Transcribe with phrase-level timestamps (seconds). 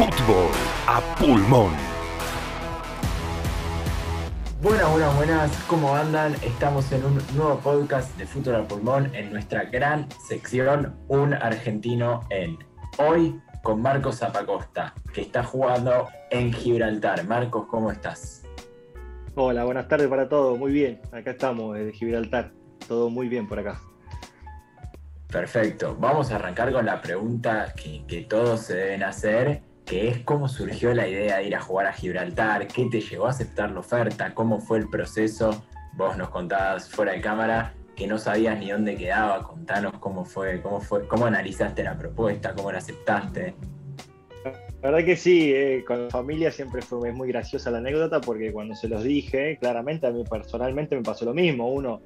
[0.00, 0.50] Fútbol
[0.86, 1.72] a pulmón.
[4.62, 6.34] Buenas, buenas, buenas, ¿cómo andan?
[6.40, 12.26] Estamos en un nuevo podcast de Fútbol a Pulmón en nuestra gran sección Un Argentino
[12.30, 12.56] en.
[12.96, 17.26] Hoy con Marcos Zapacosta, que está jugando en Gibraltar.
[17.26, 18.44] Marcos, ¿cómo estás?
[19.34, 20.58] Hola, buenas tardes para todos.
[20.58, 22.52] Muy bien, acá estamos desde Gibraltar.
[22.88, 23.78] Todo muy bien por acá.
[25.26, 25.94] Perfecto.
[26.00, 30.46] Vamos a arrancar con la pregunta que, que todos se deben hacer que es cómo
[30.46, 33.80] surgió la idea de ir a jugar a Gibraltar, qué te llevó a aceptar la
[33.80, 35.64] oferta, cómo fue el proceso.
[35.94, 39.42] Vos nos contabas fuera de cámara que no sabías ni dónde quedaba.
[39.42, 43.56] Contanos cómo fue, cómo fue, cómo analizaste la propuesta, cómo la aceptaste.
[44.44, 48.52] La verdad que sí, eh, con la familia siempre fue muy graciosa la anécdota porque
[48.52, 51.68] cuando se los dije, claramente a mí personalmente me pasó lo mismo.
[51.68, 52.00] Uno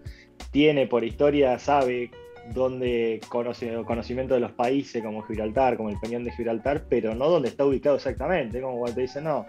[0.53, 2.11] tiene por historia, sabe
[2.53, 7.29] donde conoce, conocimiento de los países como Gibraltar, como el Peñón de Gibraltar, pero no
[7.29, 9.47] donde está ubicado exactamente, como cuando te dicen, no,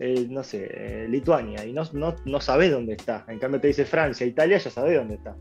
[0.00, 3.24] eh, no sé, eh, Lituania, y no, no, no sabes dónde está.
[3.28, 5.36] En cambio te dice Francia, Italia, ya sabes dónde está.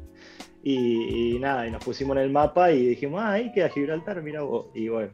[0.63, 4.41] Y, nada, y nos pusimos en el mapa y dijimos, ah, ahí queda Gibraltar, mira
[4.41, 4.67] vos.
[4.75, 5.11] Y bueno.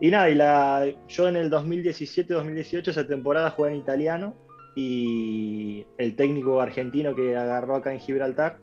[0.00, 4.36] Y nada, y la, yo en el 2017-2018, esa temporada jugué en italiano
[4.76, 8.60] y el técnico argentino que agarró acá en Gibraltar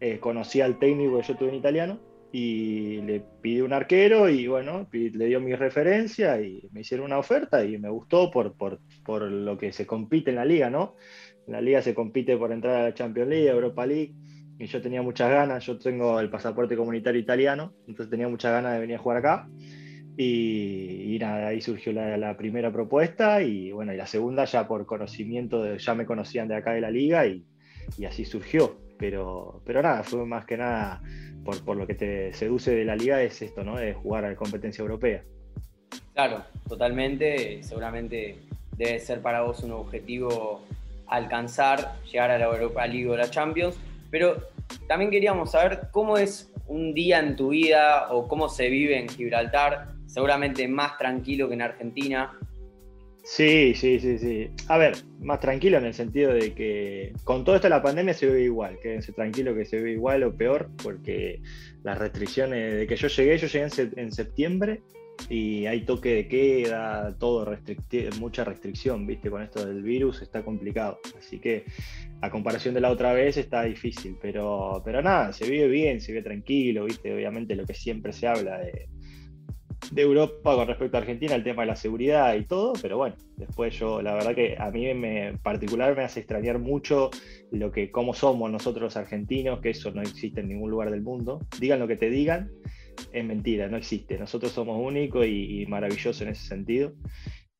[0.00, 1.98] eh, conocí al técnico que yo tuve en italiano
[2.32, 7.18] y le pide un arquero y bueno, le dio mi referencia y me hicieron una
[7.18, 10.96] oferta y me gustó por, por, por, lo que se compite en la liga, ¿no?
[11.46, 14.12] En la liga se compite por entrar a la Champions League, Europa League,
[14.58, 18.74] y yo tenía muchas ganas, yo tengo el pasaporte comunitario italiano, entonces tenía muchas ganas
[18.74, 19.48] de venir a jugar acá.
[20.18, 24.86] Y, nada, ahí surgió la, la, primera propuesta y bueno, y la segunda ya por
[24.86, 27.44] conocimiento, de, ya me conocían de acá de la liga y,
[27.98, 28.76] y así surgió.
[28.98, 31.02] Pero, pero nada, fue más que nada
[31.44, 33.76] por, por, lo que te seduce de la liga es esto, ¿no?
[33.76, 35.22] De jugar a la competencia europea.
[36.14, 37.62] Claro, totalmente.
[37.62, 38.38] Seguramente
[38.76, 40.62] debe ser para vos un objetivo
[41.06, 43.76] alcanzar, llegar a la Europa League o la Champions.
[44.10, 44.48] Pero
[44.88, 49.08] también queríamos saber cómo es un día en tu vida o cómo se vive en
[49.08, 49.88] Gibraltar.
[50.06, 52.32] Seguramente más tranquilo que en Argentina.
[53.26, 54.50] Sí, sí, sí, sí.
[54.68, 58.14] A ver, más tranquilo en el sentido de que con todo esto de la pandemia
[58.14, 58.78] se vive igual.
[58.80, 61.42] Quédense tranquilo que se ve igual o peor, porque
[61.82, 64.82] las restricciones de que yo llegué, yo llegué en, septiembre
[65.28, 67.52] y hay toque de queda, todo
[68.20, 71.00] mucha restricción, viste, con esto del virus está complicado.
[71.18, 71.64] Así que
[72.20, 76.12] a comparación de la otra vez está difícil, pero, pero nada, se vive bien, se
[76.12, 78.88] vive tranquilo, viste, obviamente lo que siempre se habla de
[79.90, 83.16] de Europa con respecto a Argentina, el tema de la seguridad y todo, pero bueno,
[83.36, 87.10] después yo, la verdad que a mí en particular me hace extrañar mucho
[87.50, 91.02] lo que, cómo somos nosotros los argentinos, que eso no existe en ningún lugar del
[91.02, 91.40] mundo.
[91.58, 92.50] Digan lo que te digan,
[93.12, 94.18] es mentira, no existe.
[94.18, 96.92] Nosotros somos únicos y, y maravillosos en ese sentido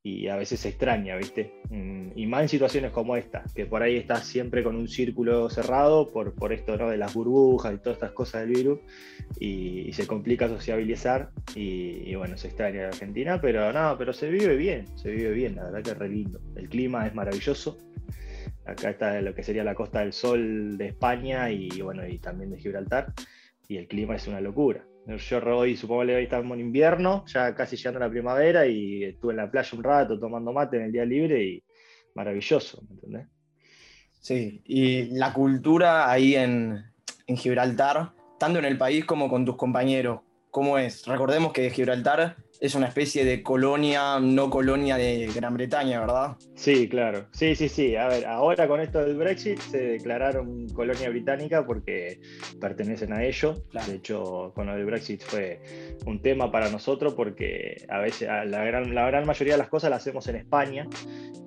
[0.06, 1.52] y a veces se extraña, ¿viste?
[1.68, 5.50] Mm, y más en situaciones como esta, que por ahí estás siempre con un círculo
[5.50, 6.88] cerrado por, por esto ¿no?
[6.88, 8.78] de las burbujas y todas estas cosas del virus,
[9.40, 14.54] y, se complica sociabilizar, y, bueno, se extraña en Argentina, pero no, pero se vive
[14.54, 16.40] bien, se vive bien, la verdad que es re lindo.
[16.54, 17.76] El clima es maravilloso,
[18.64, 22.50] acá está lo que sería la Costa del Sol de España y bueno, y también
[22.50, 23.12] de Gibraltar,
[23.66, 24.86] y el clima es una locura.
[25.06, 29.34] Yo hoy supongo que estamos en invierno, ya casi llegando a la primavera y estuve
[29.34, 31.64] en la playa un rato tomando mate en el día libre y
[32.16, 33.26] maravilloso, ¿me entendés?
[34.18, 36.82] Sí, y la cultura ahí en,
[37.28, 41.06] en Gibraltar, tanto en el país como con tus compañeros, ¿cómo es?
[41.06, 46.36] Recordemos que Gibraltar es una especie de colonia, no colonia de Gran Bretaña, ¿verdad?
[46.54, 47.26] Sí, claro.
[47.32, 47.96] Sí, sí, sí.
[47.96, 52.20] A ver, ahora con esto del Brexit se declararon colonia británica porque
[52.60, 53.54] pertenecen a ello.
[53.86, 55.60] De hecho, con lo del Brexit fue
[56.06, 59.90] un tema para nosotros porque a veces la gran, la gran mayoría de las cosas
[59.90, 60.88] las hacemos en España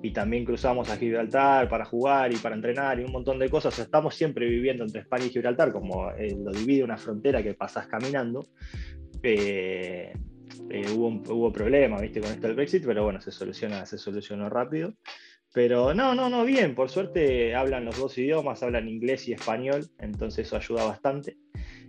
[0.02, 3.78] y también cruzamos a Gibraltar para jugar y para entrenar y un montón de cosas.
[3.78, 7.86] estamos siempre viviendo entre España y Gibraltar, como eh, lo divide una frontera que pasas
[7.86, 8.46] caminando.
[9.22, 10.12] Eh,
[10.68, 12.20] eh, hubo, hubo problemas, ¿viste?
[12.20, 14.94] Con esto del Brexit, pero bueno, se soluciona, se solucionó rápido.
[15.52, 19.88] Pero no, no, no, bien, por suerte hablan los dos idiomas, hablan inglés y español,
[19.98, 21.38] entonces eso ayuda bastante.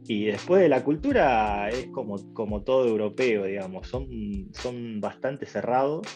[0.07, 6.07] Y después de la cultura es como, como todo europeo, digamos, son, son bastante cerrados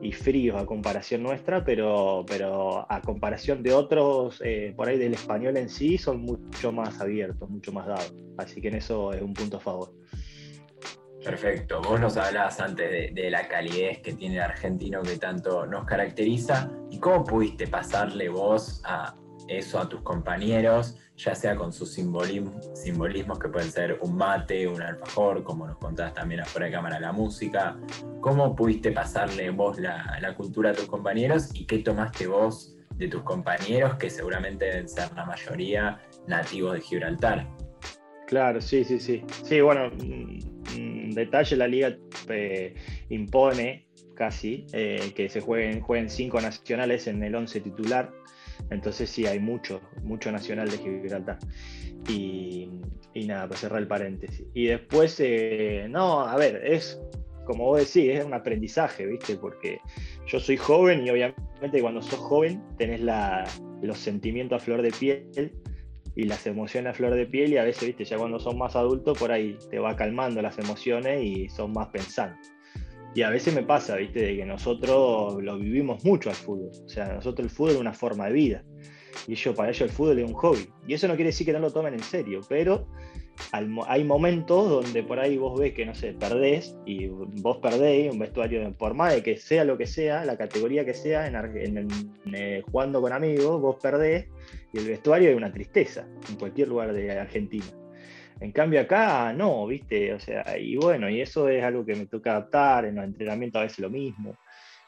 [0.00, 5.14] y fríos a comparación nuestra, pero, pero a comparación de otros, eh, por ahí del
[5.14, 8.14] español en sí, son mucho más abiertos, mucho más dados.
[8.38, 9.92] Así que en eso es un punto a favor.
[11.24, 11.80] Perfecto.
[11.80, 16.70] Vos nos hablabas antes de, la calidez que tiene el argentino que tanto nos caracteriza.
[16.90, 19.14] ¿Y cómo pudiste pasarle vos a
[19.48, 24.82] eso a tus compañeros, ya sea con sus simbolismos que pueden ser un mate, un
[24.82, 27.76] alfajor, como nos contabas también afuera de cámara la música.
[28.20, 33.08] ¿Cómo pudiste pasarle vos la, la cultura a tus compañeros y qué tomaste vos de
[33.08, 37.48] tus compañeros, que seguramente deben ser la mayoría nativos de Gibraltar?
[38.26, 39.24] Claro, sí, sí, sí.
[39.44, 39.90] Sí, bueno,
[41.14, 41.96] detalle la liga
[42.28, 42.74] eh,
[43.08, 48.12] impone casi eh, que se jueguen, jueguen cinco nacionales en el 11 titular
[48.70, 51.38] entonces sí, hay mucho, mucho nacional de Gibraltar.
[52.08, 52.68] Y,
[53.26, 54.46] nada, para cerrar el paréntesis.
[54.54, 57.00] Y después, eh, no, a ver, es
[57.44, 59.36] como vos decís, es un aprendizaje, ¿viste?
[59.36, 59.80] Porque
[60.26, 63.00] yo soy joven y obviamente cuando sos joven tenés
[63.82, 65.52] los sentimientos a flor de piel
[66.14, 68.04] y las emociones a flor de piel y a veces, ¿viste?
[68.04, 71.88] Ya cuando sos más adulto por ahí te va calmando las emociones y son más
[71.88, 72.52] pensantes.
[73.14, 74.20] Y a veces me pasa, ¿viste?
[74.20, 76.70] De que nosotros lo vivimos mucho al fútbol.
[76.84, 78.64] O sea, nosotros el fútbol es una forma de vida.
[79.26, 80.68] Y yo, para ellos el fútbol es un hobby.
[80.86, 82.86] Y eso no quiere decir que no lo tomen en serio, pero
[83.52, 88.18] hay momentos donde por ahí vos ves que, no sé, perdés y vos perdéis un
[88.18, 93.00] vestuario, por más de que sea lo que sea, la categoría que sea, en, jugando
[93.00, 94.28] con amigos, vos perdés
[94.72, 97.66] y el vestuario es una tristeza en cualquier lugar de Argentina.
[98.40, 100.14] En cambio acá no, ¿viste?
[100.14, 103.60] O sea, y bueno, y eso es algo que me toca adaptar, en los entrenamientos
[103.60, 104.36] a veces lo mismo,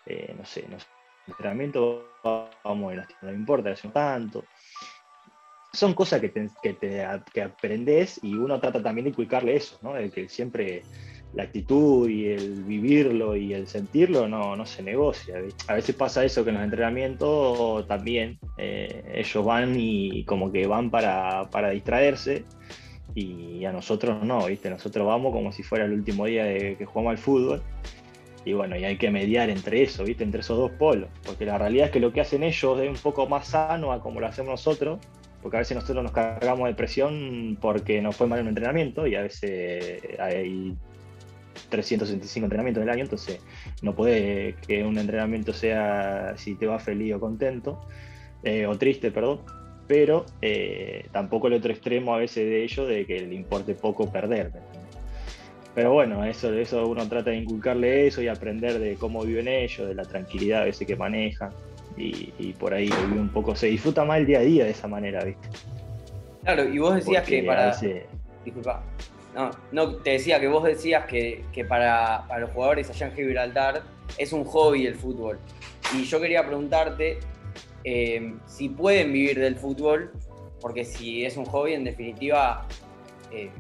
[0.07, 0.87] eh, no sé, no sé,
[1.29, 2.09] entrenamiento,
[2.65, 4.45] vamos, no importa, no tanto.
[5.75, 9.79] Son cosas que, te, que, te, que aprendes y uno trata también de inculcarle eso,
[9.83, 9.95] ¿no?
[9.95, 10.83] De que siempre
[11.35, 15.37] la actitud y el vivirlo y el sentirlo no, no se negocia.
[15.67, 20.67] A veces pasa eso que en los entrenamientos también eh, ellos van y como que
[20.67, 22.45] van para, para distraerse
[23.15, 24.71] y a nosotros no, ¿viste?
[24.71, 27.63] Nosotros vamos como si fuera el último día de que jugamos al fútbol.
[28.45, 30.25] Y bueno, y hay que mediar entre eso, ¿viste?
[30.25, 31.09] Entre esos dos polos.
[31.25, 34.01] Porque la realidad es que lo que hacen ellos es un poco más sano a
[34.01, 34.99] como lo hacemos nosotros.
[35.45, 39.15] Porque a veces nosotros nos cargamos de presión porque nos fue mal un entrenamiento y
[39.15, 40.75] a veces hay
[41.69, 43.41] 365 entrenamientos del año, entonces
[43.83, 47.81] no puede que un entrenamiento sea si te va feliz o contento,
[48.43, 49.41] eh, o triste, perdón
[49.87, 54.11] pero eh, tampoco el otro extremo a veces de ello de que le importe poco
[54.11, 54.53] perder.
[55.75, 59.89] Pero bueno, eso, eso uno trata de inculcarle eso y aprender de cómo viven ellos,
[59.89, 61.51] de la tranquilidad a veces que manejan
[61.97, 65.25] y, por ahí un poco, se disfruta más el día a día de esa manera,
[65.25, 65.49] ¿viste?
[66.43, 67.77] Claro, y vos decías que para...
[68.45, 68.83] Disculpa.
[69.35, 73.83] No, no, te decía que vos decías que, para, para los jugadores allá en Gibraltar
[74.19, 75.39] es un hobby el fútbol.
[75.95, 77.19] Y yo quería preguntarte
[77.85, 80.13] eh, si pueden vivir del fútbol,
[80.61, 82.67] porque si es un hobby, en definitiva,
[83.33, 83.51] eh,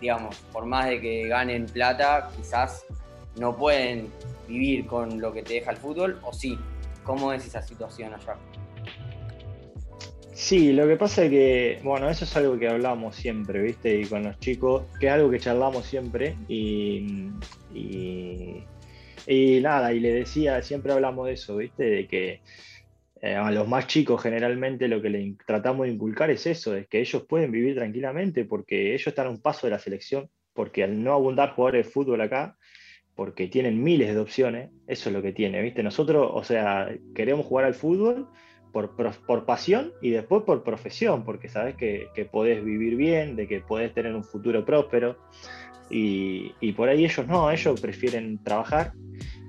[0.00, 2.84] digamos, por más de que ganen plata, quizás
[3.36, 4.08] no pueden
[4.46, 6.58] vivir con lo que te deja el fútbol, o sí.
[7.04, 8.36] ¿Cómo es esa situación allá?
[10.34, 14.00] Sí, lo que pasa es que, bueno, eso es algo que hablamos siempre, ¿viste?
[14.00, 17.30] Y con los chicos, que es algo que charlamos siempre y,
[17.72, 21.84] y, nada, y le decía, siempre hablamos de eso, ¿viste?
[21.84, 22.40] De que
[23.22, 26.88] eh, a los más chicos generalmente lo que le tratamos de inculcar es eso, es
[26.88, 30.82] que ellos pueden vivir tranquilamente porque ellos están a un paso de la selección, porque
[30.82, 32.58] al no abundar jugadores de fútbol acá,
[33.14, 35.82] porque tienen miles de opciones, eso es lo que tiene, ¿viste?
[35.82, 38.28] Nosotros, o sea, queremos jugar al fútbol
[38.72, 43.46] por, por, pasión y después por profesión, porque sabes que, que, podés vivir bien, de
[43.46, 45.16] que podés tener un futuro próspero,
[45.90, 48.92] y, y por ahí ellos no, ellos prefieren trabajar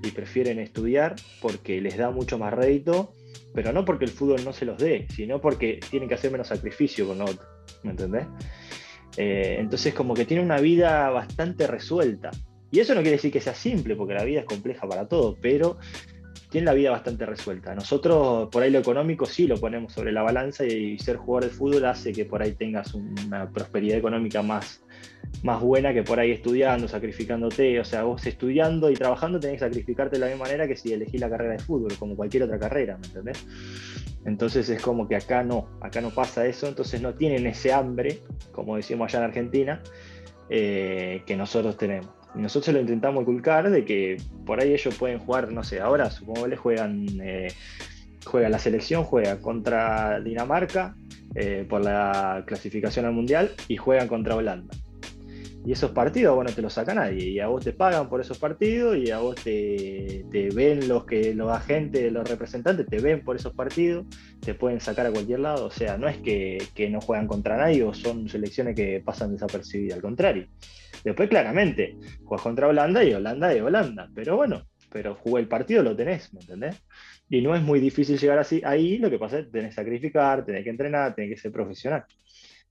[0.02, 3.10] y prefieren estudiar porque les da mucho más rédito
[3.56, 6.48] pero no porque el fútbol no se los dé, sino porque tienen que hacer menos
[6.48, 7.42] sacrificio con otro,
[7.84, 8.26] ¿me entendés?
[9.16, 12.30] Eh, entonces como que tiene una vida bastante resuelta.
[12.70, 15.36] Y eso no quiere decir que sea simple, porque la vida es compleja para todo,
[15.40, 15.78] pero
[16.50, 17.74] tiene la vida bastante resuelta.
[17.74, 21.56] Nosotros por ahí lo económico sí lo ponemos sobre la balanza y ser jugador de
[21.56, 24.82] fútbol hace que por ahí tengas una prosperidad económica más,
[25.42, 27.80] más buena que por ahí estudiando, sacrificándote.
[27.80, 30.92] O sea, vos estudiando y trabajando tenés que sacrificarte de la misma manera que si
[30.92, 33.44] elegís la carrera de fútbol, como cualquier otra carrera, ¿me entendés?
[34.24, 38.20] Entonces es como que acá no, acá no pasa eso, entonces no tienen ese hambre,
[38.52, 39.82] como decimos allá en Argentina,
[40.48, 42.15] eh, que nosotros tenemos.
[42.36, 46.48] Nosotros lo intentamos inculcar de que por ahí ellos pueden jugar, no sé, ahora supongo
[46.48, 47.48] que juegan, eh,
[48.24, 50.94] juega la selección, juega contra Dinamarca
[51.34, 54.74] eh, por la clasificación al Mundial y juegan contra Holanda.
[55.66, 57.28] Y esos partidos, bueno, te los saca nadie.
[57.28, 60.24] Y a vos te pagan por esos partidos y a vos te,
[60.54, 64.06] ven los que los agentes, los representantes, te ven por esos partidos,
[64.38, 65.66] te pueden sacar a cualquier lado.
[65.66, 69.96] O sea, no es que, no juegan contra nadie o son selecciones que pasan desapercibidas,
[69.96, 70.46] al contrario.
[71.06, 74.10] Después, claramente, juegas contra Holanda y Holanda es Holanda.
[74.12, 76.82] Pero bueno, pero jugué el partido, lo tenés, ¿me entendés?
[77.28, 79.82] Y no es muy difícil llegar así, ahí, lo que pasa es que tenés que
[79.82, 82.04] sacrificar, tenés que entrenar, tenés que ser profesional.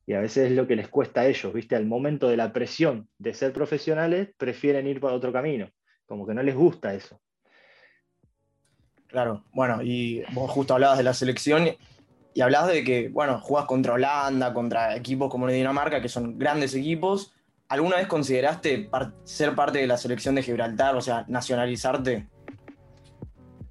[0.05, 1.77] Y a veces es lo que les cuesta a ellos, ¿viste?
[1.77, 5.69] Al momento de la presión de ser profesionales, prefieren ir por otro camino,
[6.05, 7.21] como que no les gusta eso.
[9.07, 11.69] Claro, bueno, y vos justo hablabas de la selección
[12.33, 16.75] y hablabas de que, bueno, jugás contra Holanda, contra equipos como Dinamarca, que son grandes
[16.75, 17.31] equipos.
[17.67, 18.89] ¿Alguna vez consideraste
[19.23, 22.27] ser parte de la selección de Gibraltar, o sea, nacionalizarte?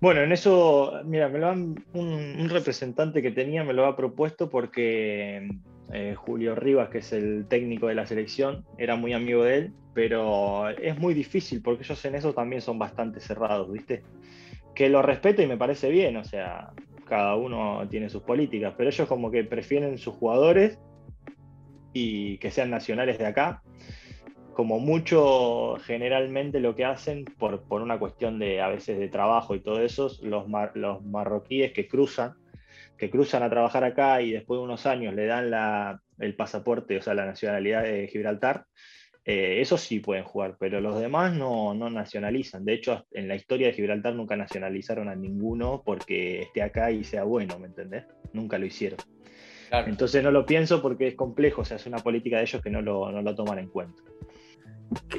[0.01, 4.51] Bueno, en eso, mira, me lo han, un, representante que tenía me lo ha propuesto
[4.51, 5.49] porque
[5.93, 9.73] eh, Julio Rivas, que es el técnico de la selección, era muy amigo de él,
[9.95, 14.03] pero es muy difícil porque ellos en eso también son bastante cerrados, ¿viste?
[14.75, 16.73] Que lo respeto y me parece bien, o sea,
[17.07, 20.79] cada uno tiene sus políticas, pero ellos como que prefieren sus jugadores
[21.95, 23.63] y que sean nacionales de acá
[24.55, 29.61] como mucho generalmente lo que hacen por, una cuestión de a veces de trabajo y
[29.61, 32.35] todo eso, los, los marroquíes que cruzan,
[32.97, 37.03] que cruzan a trabajar acá y después de unos años le dan el pasaporte, o
[37.03, 38.65] sea, la nacionalidad de Gibraltar,
[39.27, 42.65] eh, esos sí pueden jugar, pero los demás no, nacionalizan.
[42.65, 47.05] De hecho, en la historia de Gibraltar nunca nacionalizaron a ninguno porque esté acá y
[47.05, 48.05] sea bueno, ¿me entendés?
[48.33, 48.99] Nunca lo hicieron.
[49.81, 52.71] Entonces no lo pienso porque es complejo, o sea, es una política de ellos que
[52.71, 54.02] no lo, no lo toman en cuenta.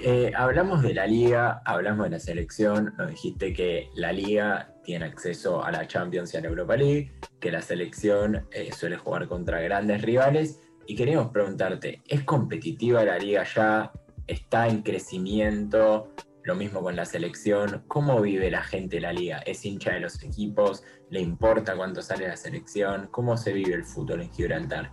[0.03, 5.05] Eh, hablamos de la liga, hablamos de la selección, nos dijiste que la liga tiene
[5.05, 9.27] acceso a la Champions y a la Europa League, que la selección eh, suele jugar
[9.27, 13.91] contra grandes rivales y queremos preguntarte, ¿es competitiva la liga ya?
[14.27, 16.13] ¿Está en crecimiento?
[16.45, 17.83] Lo mismo con la selección.
[17.87, 19.39] ¿Cómo vive la gente la liga?
[19.39, 20.83] ¿Es hincha de los equipos?
[21.09, 23.07] ¿Le importa cuánto sale la selección?
[23.09, 24.91] ¿Cómo se vive el fútbol en Gibraltar?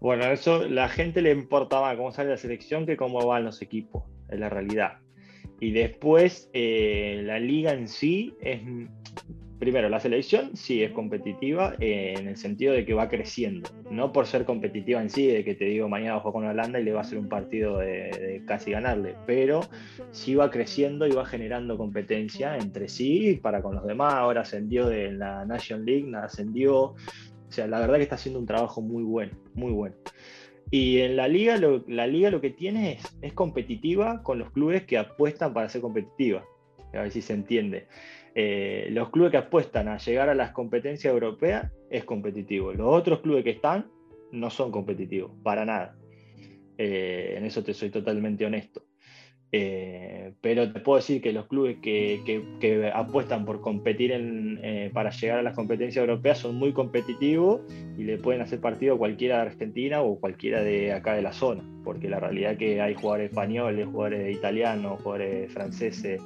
[0.00, 4.04] Bueno, eso la gente le importaba cómo sale la selección que cómo van los equipos,
[4.28, 4.98] es la realidad.
[5.58, 8.60] Y después eh, la liga en sí es,
[9.64, 14.12] primero, la selección sí es competitiva eh, en el sentido de que va creciendo, no
[14.12, 16.92] por ser competitiva en sí, de que te digo mañana juego con Holanda y le
[16.92, 19.62] va a hacer un partido de, de, casi ganarle, pero
[20.12, 24.14] sí va creciendo y va generando competencia entre sí para con los demás.
[24.14, 26.94] Ahora ascendió de la National League, ascendió
[27.54, 29.94] o sea, la verdad que está haciendo un trabajo muy bueno, muy bueno.
[30.72, 34.50] Y en la liga lo, la liga lo que tiene es, es competitiva con los
[34.50, 36.44] clubes que apuestan para ser competitiva.
[36.92, 37.86] A ver si se entiende.
[38.34, 42.72] Eh, los clubes que apuestan a llegar a las competencias europeas es competitivo.
[42.72, 43.86] Los otros clubes que están
[44.32, 45.96] no son competitivos, para nada.
[46.76, 48.82] Eh, en eso te soy totalmente honesto.
[49.56, 54.10] Eh, pero te puedo decir que los clubes que, apuestan por competir
[54.92, 57.60] para llegar a las competencias europeas son muy competitivos
[57.96, 61.32] y le pueden hacer partido a cualquiera de Argentina o cualquiera de acá de la
[61.32, 66.20] zona, porque la realidad es que hay jugadores españoles, jugadores italianos, jugadores franceses,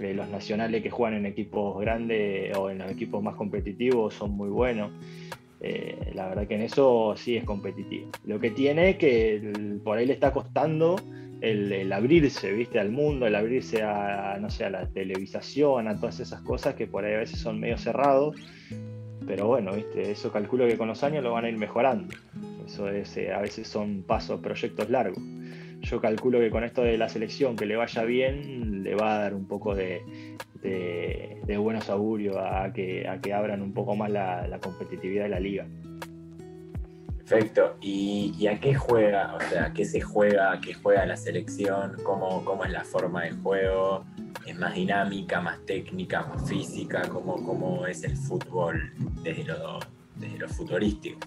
[0.00, 4.32] eh, los nacionales que juegan en equipos grandes o en los equipos más competitivos son
[4.32, 4.90] muy buenos.
[6.14, 8.10] la verdad que en eso sí es competitivo.
[8.24, 10.96] Lo que tiene es que por ahí le está costando
[11.42, 12.78] el, abrirse, ¿viste?
[12.78, 16.86] Al mundo, el abrirse a, no sé, a la televisación, a todas esas cosas que
[16.86, 18.36] por ahí a veces son medio cerrados.
[19.26, 20.10] Pero bueno, ¿viste?
[20.10, 22.14] Eso calculo que con los años lo van a ir mejorando.
[22.64, 25.22] Eso es, eh, a veces son pasos, proyectos largos.
[25.82, 29.18] Yo calculo que con esto de la selección, que le vaya bien, le va a
[29.18, 30.02] dar un poco de,
[30.62, 35.40] de, buenos augurios a que, a que abran un poco más la competitividad de la
[35.40, 35.66] liga.
[37.32, 37.76] Perfecto.
[37.80, 39.34] ¿Y, a qué juega?
[39.34, 40.52] O sea, ¿a qué se juega?
[40.52, 41.96] ¿A qué juega la selección?
[42.02, 44.04] ¿Cómo, ¿Cómo, es la forma de juego?
[44.46, 47.02] ¿Es más dinámica, más técnica, más física?
[47.08, 49.78] ¿Cómo, cómo es el fútbol desde lo,
[50.16, 51.20] desde lo futurístico?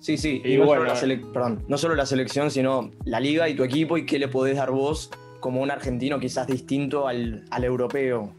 [0.00, 0.40] Sí, sí.
[0.44, 3.98] Y, no, solo la perdón, no solo la selección, sino la liga y tu equipo
[3.98, 8.32] y qué le podés dar vos como un argentino quizás distinto al, al europeo.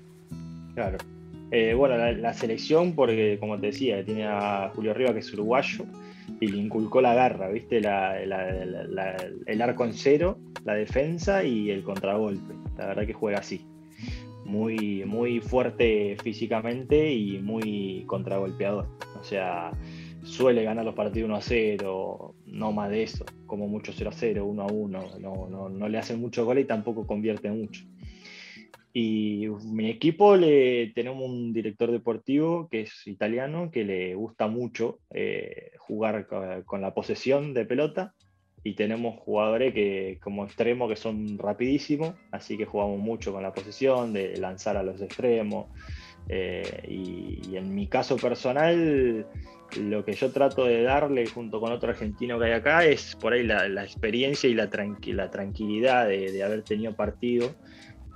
[0.75, 0.97] Claro.
[1.51, 5.33] Eh, bueno, la, la, selección, porque como te decía, tiene a Julio Riva, que es
[5.33, 5.85] uruguayo,
[6.39, 7.77] y le inculcó la garra, ¿viste?
[7.77, 12.53] el arco en cero, la defensa y el contragolpe.
[12.77, 13.65] La verdad que juega así.
[14.45, 18.87] Muy, muy fuerte físicamente y muy contragolpeador.
[19.19, 19.71] O sea,
[20.29, 24.13] suele ganar los partidos 1 a 0, no más de eso, como mucho 0 a
[24.13, 25.19] 0, 1 a 1.
[25.19, 27.83] No, no, no le hacen mucho gol y tampoco convierte mucho.
[28.93, 35.00] Y mi equipo le tenemos un director deportivo que es italiano, que le gusta mucho
[35.12, 36.27] eh, jugar
[36.65, 38.13] con la posesión de pelota.
[38.62, 43.53] Y tenemos jugadores que como extremo que son rapidísimos, así que jugamos mucho con la
[43.53, 45.67] posesión, de lanzar a los extremos.
[46.27, 49.25] Eh, y, en mi caso personal,
[49.77, 53.33] lo que yo trato de darle junto con otro argentino que hay acá es por
[53.33, 57.53] ahí la, experiencia y la, tranquilidad de, de haber tenido partido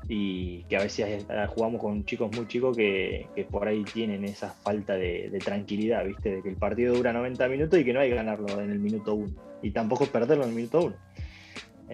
[0.08, 4.96] y que a veces jugamos con chicos muy chicos que, por ahí tienen esa falta
[4.96, 6.36] de, tranquilidad, ¿viste?
[6.36, 8.80] De que el partido dura 90 minutos y que no hay que ganarlo en el
[8.80, 10.96] minuto 1 y tampoco perderlo en el minuto 1.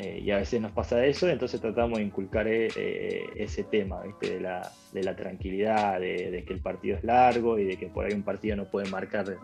[0.01, 4.01] Eh, y a veces nos pasa eso, entonces tratamos de inculcar eh, eh, ese tema
[4.01, 4.35] ¿viste?
[4.35, 8.05] De, la, de la tranquilidad, de, que el partido es largo y de que por
[8.05, 9.35] ahí un partido no puede marcar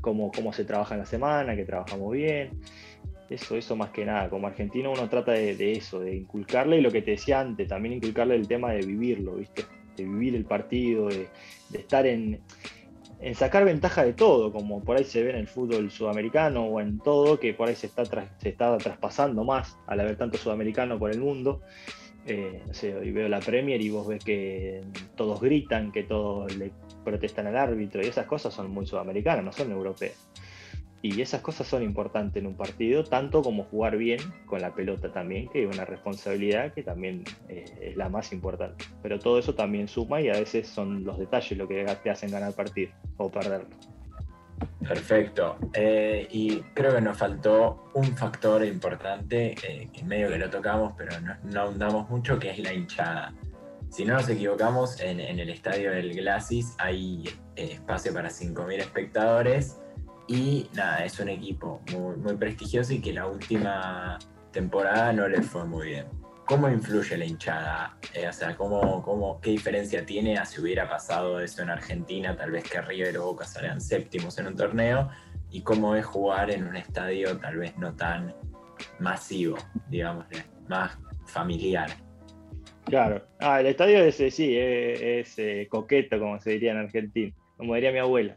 [0.00, 2.52] cómo, cómo se trabaja en la semana, que trabajamos bien.
[3.28, 4.30] Eso, eso más que nada.
[4.30, 7.94] Como argentino uno trata de, eso, de inculcarle y lo que te decía antes, también
[7.94, 9.66] inculcarle el tema de vivirlo, ¿viste?
[9.98, 11.28] De vivir el partido, de,
[11.74, 12.40] estar en,
[13.20, 16.80] en, sacar ventaja de todo, como por ahí se ve en el fútbol sudamericano o
[16.80, 20.98] en todo, que por ahí se está, se está traspasando más al haber tanto sudamericano
[20.98, 21.60] por el mundo.
[22.26, 24.82] Eh, y veo la Premier y vos ves que
[25.16, 26.70] todos gritan, que todos le
[27.02, 30.30] protestan al árbitro y esas cosas son muy sudamericanas, no son europeas.
[31.02, 35.10] Y esas cosas son importantes en un partido, tanto como jugar bien con la pelota
[35.10, 38.84] también, que es una responsabilidad que también eh, es la más importante.
[39.02, 42.30] Pero todo eso también suma y a veces son los detalles lo que te hacen
[42.30, 43.74] ganar el partido o perderlo.
[44.86, 45.56] Perfecto.
[45.72, 50.92] Eh, y creo que nos faltó un factor importante, eh, que medio que lo tocamos,
[50.98, 53.32] pero no, no, ahondamos mucho, que es la hinchada.
[53.88, 57.24] Si no nos equivocamos, en, el estadio del Glacis hay
[57.56, 59.80] espacio para 5.000 espectadores
[60.30, 64.16] y nada, es un equipo muy, prestigioso y que la última
[64.52, 66.06] temporada no le fue muy bien.
[66.46, 67.98] ¿Cómo influye la hinchada?
[68.14, 72.36] Eh, o sea, ¿cómo, cómo, ¿qué diferencia tiene a si hubiera pasado eso en Argentina?
[72.36, 75.10] Tal vez que River o Boca salgan séptimos en un torneo.
[75.50, 78.32] ¿Y cómo es jugar en un estadio tal vez no tan
[79.00, 79.58] masivo,
[79.88, 80.26] digamos,
[80.68, 80.96] más
[81.26, 81.90] familiar?
[82.84, 83.26] Claro.
[83.40, 87.90] Ah, el estadio es, sí, es, eh, coqueto, como se diría en Argentina, como diría
[87.90, 88.36] mi abuela.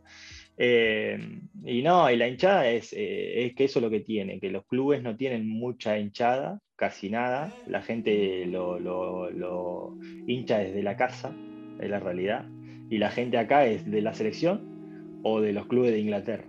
[0.58, 1.18] Eh,
[1.66, 4.52] y no, y la hinchada es, eh, es, que eso es lo que tiene, que
[4.52, 7.54] los clubes no tienen mucha hinchada, casi nada.
[7.68, 11.34] La gente lo, lo, hincha desde la casa,
[11.80, 12.46] es la realidad.
[12.90, 16.46] Y la gente acá es de la selección o de los clubes de Inglaterra.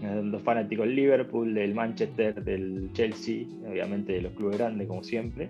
[0.00, 5.48] Los fanáticos del Liverpool, del Manchester, del Chelsea, obviamente de los clubes grandes, como siempre.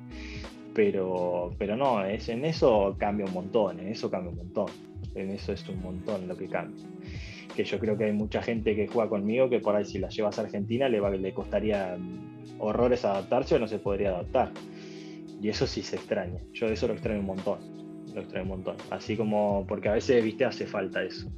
[0.75, 4.71] Pero, pero no, es, en eso cambia un montón, en eso cambia un montón.
[5.15, 6.87] En eso es un montón lo que cambia
[7.59, 10.09] que yo creo que hay mucha gente que juega conmigo que por ahí si la
[10.11, 14.53] llevas a Argentina le, va, le costaría mm, horrores adaptarse o no se podría adaptar.
[15.43, 16.39] Y eso sí se extraña.
[16.53, 17.59] Yo eso lo extraño un montón.
[18.15, 18.77] Lo extraño un montón.
[18.91, 21.29] Así como, porque a veces, viste, hace falta eso.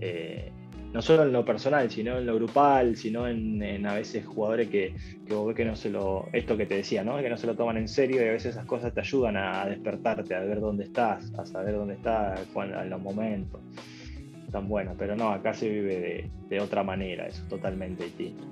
[0.00, 0.50] Eh,
[0.92, 4.96] no solo en lo personal, sino en lo grupal, sino en, a veces jugadores que,
[5.24, 7.18] que, vos ves que no se lo, esto que te decía, ¿no?
[7.18, 9.64] Que no se lo toman en serio y a veces esas cosas te ayudan a
[9.66, 13.60] despertarte, a ver dónde estás, a saber dónde estás en los momentos
[14.52, 18.44] tan buena, pero no, acá se vive de, otra manera, eso totalmente distinto.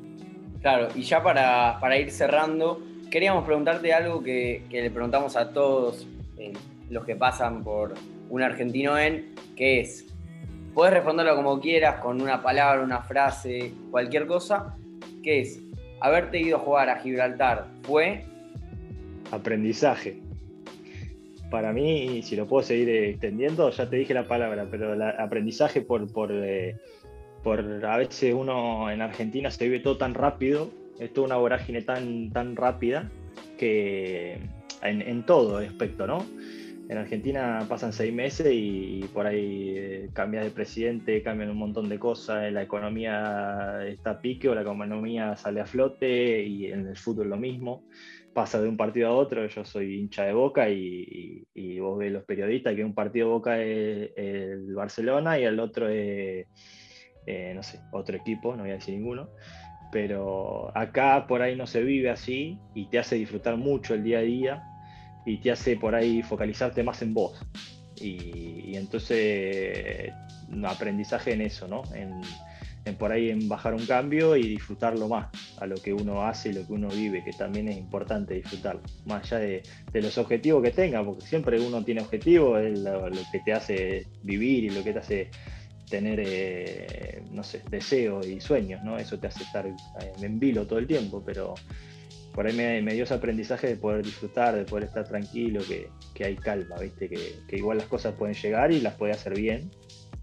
[0.61, 6.09] Claro, y ya para, ir cerrando, queríamos preguntarte algo que, le preguntamos a todos
[6.39, 6.53] eh,
[6.89, 7.95] los que pasan por
[8.31, 10.07] un argentino en, que es,
[10.75, 14.77] puedes responderlo como quieras, con una palabra, una frase, cualquier cosa,
[15.23, 15.61] que es,
[16.01, 18.25] haberte ido a jugar a Gibraltar fue...
[19.31, 20.30] Aprendizaje
[21.51, 25.83] para mí, si lo puedo seguir extendiendo, ya te dije la palabra, pero el aprendizaje
[25.83, 26.77] por, por, eh,
[27.43, 31.83] por a veces uno en Argentina se vive todo tan rápido, es toda una vorágine
[31.83, 33.11] tan, tan rápida
[33.59, 34.39] que
[34.83, 36.25] en, todo aspecto, ¿no?
[36.89, 41.89] En Argentina pasan seis meses y, por ahí eh, cambias de presidente, cambian un montón
[41.89, 46.87] de cosas, la economía está a pique o la economía sale a flote y en
[46.89, 47.85] el fútbol lo mismo
[48.41, 51.45] pasa de un partido a otro, yo soy hincha de Boca y,
[51.79, 56.47] vos ves los periodistas que un partido Boca es el Barcelona y el otro es,
[57.27, 59.29] eh, no sé, otro equipo, no voy a decir ninguno,
[59.93, 64.21] pero acá por ahí no se vive así y te hace disfrutar mucho el día
[64.21, 64.63] a día
[65.27, 67.39] y te hace por ahí focalizarte más en vos.
[68.01, 70.15] Y, entonces,
[70.65, 71.83] aprendizaje en eso, ¿no?
[72.99, 76.53] Por ahí en bajar un cambio y disfrutarlo más a lo que uno hace y
[76.55, 79.63] lo que uno vive, que también es importante disfrutarlo, más allá de,
[80.01, 84.65] los objetivos que tenga, porque siempre uno tiene objetivos, es lo, que te hace vivir
[84.65, 85.31] y lo que te hace
[85.89, 88.97] tener, eh, no sé, deseos y sueños, ¿no?
[88.97, 89.67] Eso te hace estar
[90.21, 91.55] en vilo todo el tiempo, pero
[92.33, 96.37] por ahí me, dio ese aprendizaje de poder disfrutar, de poder estar tranquilo, que, hay
[96.37, 97.09] calma, ¿viste?
[97.09, 99.71] Que, que, igual las cosas pueden llegar y las puede hacer bien,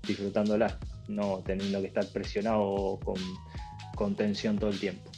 [0.08, 3.00] disfrutándolas no teniendo que estar presionado
[3.96, 5.10] con, tensión todo el tiempo.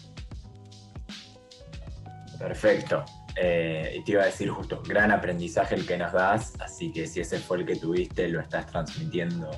[2.37, 3.03] Perfecto.
[3.35, 7.07] Eh, y te iba a decir justo, gran aprendizaje el que nos das, así que
[7.07, 9.49] si ese fue el que tuviste, lo estás transmitiendo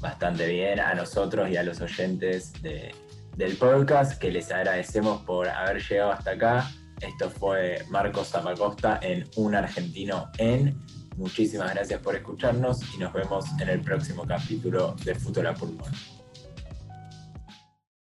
[0.00, 5.82] bastante bien a nosotros y a los oyentes del podcast, que les agradecemos por haber
[5.82, 6.70] llegado hasta acá.
[7.00, 10.78] Esto fue Marcos Zapacosta en Un Argentino en.
[11.20, 16.19] Muchísimas gracias por escucharnos y nos vemos en el próximo capítulo de Fútbol a Pulmón.